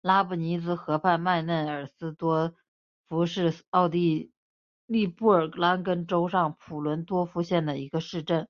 [0.00, 2.56] 拉布尼茨河畔曼内尔斯多
[3.08, 4.32] 夫是奥地
[4.86, 8.48] 利布尔根兰州上普伦多夫县的一个市镇。